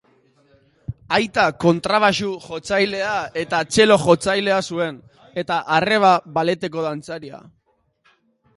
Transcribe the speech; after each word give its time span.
Aita 1.17 1.43
kontrabaxu-jotzailea 1.63 3.11
eta 3.43 3.59
txelo-jotzailea 3.75 4.59
zuen, 4.73 4.99
eta 5.45 5.61
arreba 5.77 6.15
balleteko 6.39 6.89
dantzaria. 6.91 7.45